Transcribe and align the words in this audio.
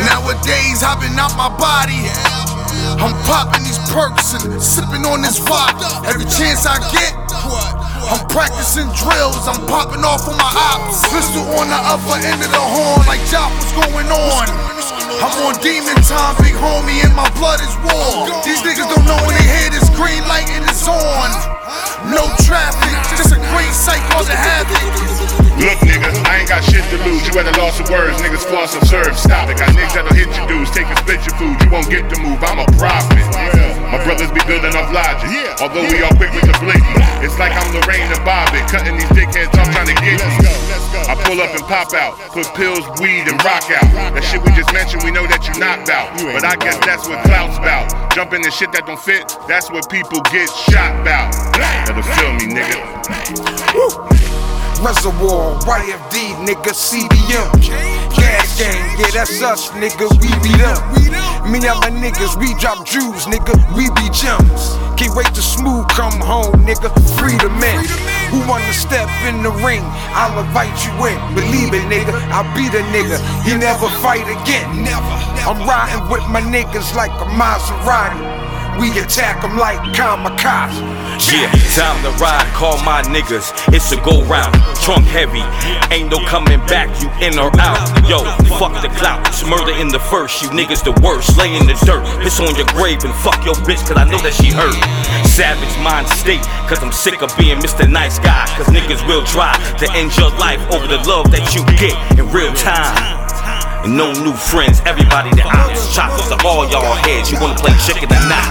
Nowadays, 0.00 0.80
hopping 0.80 1.12
out 1.20 1.36
my 1.36 1.52
body. 1.60 2.08
I'm 3.04 3.12
popping 3.28 3.68
these 3.68 3.76
perks 3.92 4.32
and 4.32 4.56
sipping 4.56 5.04
on 5.04 5.20
this 5.20 5.36
vodka. 5.44 6.08
Every 6.08 6.24
chance 6.24 6.64
I 6.64 6.80
get, 6.88 7.12
I'm 8.08 8.24
practicing 8.32 8.88
drills. 8.96 9.44
I'm 9.44 9.60
popping 9.68 10.00
off 10.08 10.24
on 10.24 10.40
my 10.40 10.48
ops. 10.72 11.04
Pistol 11.12 11.44
on 11.60 11.68
the 11.68 11.80
upper 11.84 12.16
end 12.16 12.40
of 12.40 12.48
the 12.48 12.64
horn, 12.64 13.04
like 13.04 13.20
Job, 13.28 13.52
what's 13.60 13.76
going 13.76 14.08
on? 14.08 14.48
I'm 15.20 15.36
on 15.44 15.54
demon 15.60 16.00
time, 16.08 16.32
big 16.40 16.56
homie, 16.56 17.04
and 17.04 17.12
my 17.12 17.28
blood 17.36 17.60
is 17.60 17.76
warm. 17.84 18.32
These 18.40 18.64
niggas 18.64 18.88
don't 18.88 19.04
know 19.04 19.20
when 19.28 19.36
they 19.36 19.44
hear 19.44 19.68
this 19.68 19.91
got 26.52 26.60
shit 26.68 26.84
to 26.92 27.00
lose. 27.08 27.24
You 27.24 27.32
at 27.40 27.48
a 27.48 27.56
loss 27.56 27.80
of 27.80 27.88
words, 27.88 28.20
niggas 28.20 28.44
false 28.44 28.76
observe. 28.76 29.16
Stop 29.16 29.48
it. 29.48 29.56
Got 29.56 29.72
niggas 29.72 29.96
that'll 29.96 30.12
hit 30.12 30.28
your 30.36 30.44
dudes, 30.44 30.68
take 30.76 30.84
and 30.84 31.00
split 31.00 31.24
your 31.24 31.32
food. 31.40 31.56
You 31.64 31.72
won't 31.72 31.88
get 31.88 32.12
the 32.12 32.20
move. 32.20 32.44
I'm 32.44 32.60
a 32.60 32.68
prophet. 32.76 33.24
My 33.88 33.96
brothers 34.04 34.28
be 34.36 34.44
building 34.44 34.76
off 34.76 34.92
logic. 34.92 35.32
Although 35.64 35.88
we 35.88 36.04
all 36.04 36.12
quick 36.20 36.28
with 36.36 36.44
the 36.44 36.52
blicky. 36.60 36.84
It's 37.24 37.40
like 37.40 37.56
I'm 37.56 37.72
Lorraine 37.72 38.04
and 38.04 38.20
Bobby, 38.20 38.60
cutting 38.68 39.00
these 39.00 39.08
dickheads 39.16 39.56
off 39.56 39.72
trying 39.72 39.88
to 39.88 39.96
get 39.96 40.20
me. 40.20 40.36
I 41.08 41.16
pull 41.24 41.40
up 41.40 41.56
and 41.56 41.64
pop 41.64 41.96
out, 41.96 42.20
put 42.36 42.44
pills, 42.52 42.84
weed, 43.00 43.24
and 43.24 43.40
rock 43.40 43.64
out. 43.72 43.88
That 44.12 44.20
shit 44.20 44.44
we 44.44 44.52
just 44.52 44.76
mentioned, 44.76 45.00
we 45.04 45.10
know 45.10 45.24
that 45.24 45.48
you 45.48 45.56
knocked 45.56 45.88
out. 45.88 46.12
But 46.20 46.44
I 46.44 46.56
guess 46.56 46.76
that's 46.84 47.08
what 47.08 47.24
clout's 47.24 47.56
about. 47.56 48.12
Jump 48.12 48.34
in 48.34 48.42
the 48.42 48.50
shit 48.50 48.72
that 48.72 48.84
don't 48.84 49.00
fit, 49.00 49.24
that's 49.48 49.70
what 49.70 49.88
people 49.88 50.20
get 50.28 50.52
shot 50.52 51.00
about. 51.00 51.32
Better 51.88 52.02
feel 52.02 52.32
me, 52.36 52.52
nigga. 52.52 54.51
Reservoir, 54.82 55.60
YFD, 55.62 56.34
nigga, 56.42 56.74
CBM. 56.74 57.46
Gas 58.18 58.58
gang, 58.58 58.98
yeah, 58.98 59.06
that's 59.14 59.40
us, 59.40 59.70
nigga, 59.78 60.10
we 60.18 60.26
be 60.42 60.50
them. 60.58 60.74
Me 61.46 61.62
and 61.62 61.78
my 61.78 61.90
niggas, 62.02 62.34
we 62.34 62.52
drop 62.58 62.84
jewels, 62.84 63.26
nigga, 63.26 63.54
we 63.78 63.86
be 63.94 64.10
gems. 64.10 64.74
Can't 64.98 65.14
wait 65.14 65.30
to 65.38 65.40
smooth 65.40 65.86
come 65.86 66.18
home, 66.18 66.66
nigga, 66.66 66.90
free 67.14 67.38
the 67.38 67.48
men. 67.62 67.86
Who 68.34 68.42
wanna 68.50 68.72
step 68.72 69.08
in 69.30 69.44
the 69.44 69.54
ring? 69.62 69.86
I'll 70.18 70.42
invite 70.42 70.74
you 70.82 70.90
in. 71.06 71.34
Believe 71.38 71.70
it, 71.78 71.86
nigga, 71.86 72.18
I'll 72.34 72.50
be 72.56 72.66
the 72.68 72.82
nigga. 72.90 73.22
You 73.46 73.58
never 73.58 73.86
fight 74.02 74.26
again. 74.26 74.82
Never. 74.82 75.14
I'm 75.46 75.62
riding 75.62 76.10
with 76.10 76.26
my 76.26 76.42
niggas 76.42 76.96
like 76.96 77.12
a 77.22 77.26
Maserati. 77.38 78.41
We 78.80 78.88
attack 78.98 79.42
them 79.42 79.58
like 79.58 79.78
kamikaze. 79.92 80.80
Yeah, 81.28 81.52
time 81.76 82.02
to 82.02 82.10
ride, 82.18 82.46
call 82.54 82.76
my 82.82 83.02
niggas. 83.02 83.52
It's 83.72 83.92
a 83.92 83.96
go 84.00 84.24
round, 84.24 84.54
trunk 84.80 85.04
heavy. 85.06 85.44
Ain't 85.94 86.10
no 86.10 86.18
coming 86.26 86.58
back, 86.66 86.88
you 87.00 87.08
in 87.20 87.38
or 87.38 87.52
out. 87.60 87.78
Yo, 88.08 88.24
fuck 88.58 88.74
the 88.82 88.88
clout. 88.96 89.28
It's 89.28 89.44
murder 89.46 89.72
in 89.76 89.88
the 89.88 90.00
first, 90.00 90.42
you 90.42 90.48
niggas 90.48 90.82
the 90.82 90.98
worst. 91.04 91.36
Lay 91.36 91.54
in 91.54 91.66
the 91.66 91.76
dirt, 91.84 92.02
piss 92.22 92.40
on 92.40 92.56
your 92.56 92.66
grave 92.74 93.04
and 93.04 93.14
fuck 93.20 93.44
your 93.44 93.54
bitch, 93.62 93.84
cause 93.86 93.96
I 93.96 94.04
know 94.08 94.18
that 94.18 94.34
she 94.34 94.50
hurt. 94.50 94.74
Savage 95.28 95.76
mind 95.84 96.08
state, 96.08 96.42
cause 96.66 96.82
I'm 96.82 96.92
sick 96.92 97.22
of 97.22 97.30
being 97.36 97.58
Mr. 97.58 97.88
Nice 97.88 98.18
Guy. 98.18 98.46
Cause 98.56 98.66
niggas 98.68 99.06
will 99.06 99.24
try 99.24 99.52
to 99.78 99.86
end 99.92 100.16
your 100.16 100.30
life 100.40 100.60
over 100.72 100.86
the 100.88 100.98
love 101.08 101.30
that 101.30 101.54
you 101.54 101.62
get 101.76 101.94
in 102.18 102.28
real 102.32 102.52
time. 102.54 103.21
And 103.84 103.96
no 103.96 104.12
new 104.12 104.32
friends, 104.32 104.80
everybody 104.86 105.30
the 105.30 105.42
ops. 105.42 105.94
Choppers 105.94 106.28
to 106.28 106.38
all 106.46 106.70
y'all 106.70 106.94
heads. 107.02 107.30
You 107.30 107.40
wanna 107.40 107.58
play 107.58 107.74
chicken 107.82 108.06
or 108.06 108.22
not? 108.30 108.46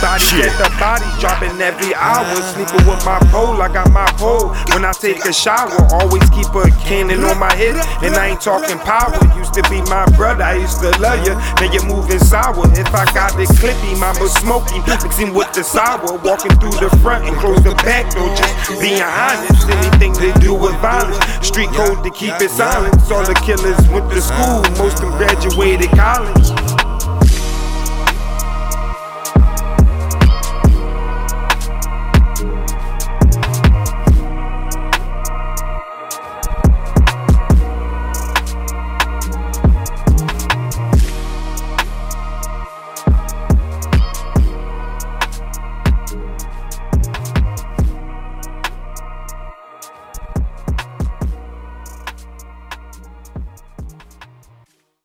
Body 0.00 0.20
Shit. 0.20 0.44
get 0.44 0.56
the 0.58 0.68
body 0.80 1.04
dropping 1.20 1.60
every 1.60 1.94
hour. 1.94 2.34
Sleeping 2.52 2.84
with 2.88 3.04
my 3.04 3.18
pole, 3.32 3.60
I 3.60 3.68
got 3.72 3.90
my 3.92 4.06
pole. 4.16 4.52
When 4.72 4.84
I 4.84 4.92
take 4.92 5.24
a 5.24 5.32
shower, 5.32 5.72
always 5.92 6.24
keep 6.30 6.48
a 6.52 6.68
cannon 6.84 7.24
on 7.24 7.38
my 7.38 7.52
head. 7.54 7.76
And 8.02 8.14
I 8.16 8.32
ain't 8.32 8.40
talking 8.40 8.78
power. 8.78 9.16
Used 9.36 9.54
to 9.54 9.62
be 9.68 9.80
my 9.88 10.04
brother, 10.16 10.44
I 10.44 10.56
used 10.56 10.80
to 10.80 10.90
love 11.00 11.24
you. 11.24 11.34
Now 11.60 11.72
you're 11.72 11.86
moving 11.86 12.18
sour. 12.18 12.64
If 12.72 12.92
I 12.92 13.04
got 13.12 13.36
the 13.36 13.44
clippy, 13.60 13.98
mama 14.00 14.28
smoking, 14.28 14.82
mixing 14.88 15.32
with 15.32 15.52
the 15.52 15.62
sour. 15.62 16.16
Walking 16.24 16.52
through 16.58 16.76
the 16.80 16.90
front 17.00 17.24
and 17.24 17.36
close 17.36 17.62
the 17.62 17.74
back 17.84 18.12
door. 18.12 18.28
Just 18.36 18.80
being 18.80 19.00
honest. 19.00 19.68
Anything 19.94 20.12
they 20.14 20.40
do 20.40 20.54
with 20.54 20.74
violence. 20.80 21.18
Street 21.46 21.68
code 21.68 22.02
to 22.02 22.10
keep 22.10 22.34
it 22.40 22.50
silent. 22.50 22.94
All 23.12 23.24
the 23.24 23.34
killers 23.46 23.78
went 23.90 24.10
to 24.10 24.20
school, 24.20 24.62
most 24.76 25.02
of 25.02 25.10
them 25.10 25.18
graduated 25.18 25.90
college. 25.90 26.43